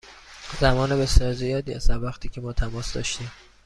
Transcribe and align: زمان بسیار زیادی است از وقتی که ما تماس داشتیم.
زمان 0.59 0.97
بسیار 0.99 1.33
زیادی 1.33 1.73
است 1.73 1.89
از 1.89 2.03
وقتی 2.03 2.29
که 2.29 2.41
ما 2.41 2.53
تماس 2.53 2.93
داشتیم. 2.93 3.31